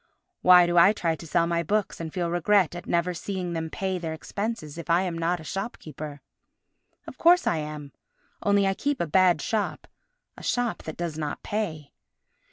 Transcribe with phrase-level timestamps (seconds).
[0.41, 3.69] Why do I try to sell my books and feel regret at never seeing them
[3.69, 6.21] pay their expenses if I am not a shopkeeper?
[7.05, 7.91] Of course I am,
[8.41, 11.91] only I keep a bad shop—a shop that does not pay.